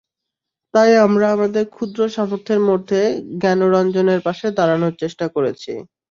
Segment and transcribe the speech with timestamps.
[0.73, 2.99] তাই আমরা আমাদের ক্ষুদ্র সামর্থ্যের মধ্যে
[3.41, 5.71] জ্ঞানরঞ্জনের পাশে দাঁড়ানো চেষ্টা করেছি।